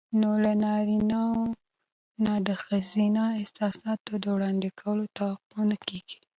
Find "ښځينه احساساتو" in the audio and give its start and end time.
2.63-4.11